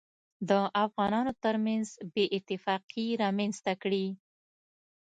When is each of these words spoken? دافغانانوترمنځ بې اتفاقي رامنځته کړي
دافغانانوترمنځ 0.49 1.87
بې 2.13 2.25
اتفاقي 2.37 3.07
رامنځته 3.21 3.73
کړي 3.81 4.05